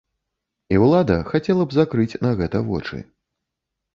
[0.75, 2.97] І ўлада хацела б закрыць на гэта вочы.